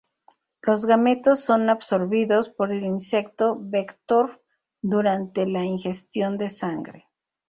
[0.63, 4.41] Los gametos son absorbidos por el insecto vector
[4.81, 7.07] durante la ingestión de sangre.